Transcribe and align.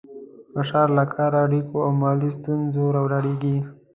فشار 0.53 0.87
له 0.97 1.03
کار، 1.13 1.31
اړیکو 1.45 1.75
او 1.85 1.91
مالي 2.01 2.29
ستونزو 2.37 2.83
راولاړېږي. 2.95 3.57